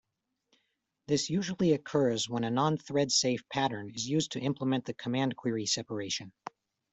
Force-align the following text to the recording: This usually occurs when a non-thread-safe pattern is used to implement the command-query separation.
This 1.05 1.29
usually 1.29 1.73
occurs 1.73 2.27
when 2.27 2.43
a 2.43 2.49
non-thread-safe 2.49 3.47
pattern 3.49 3.91
is 3.93 4.09
used 4.09 4.31
to 4.31 4.39
implement 4.39 4.85
the 4.85 4.95
command-query 4.95 5.67
separation. 5.67 6.33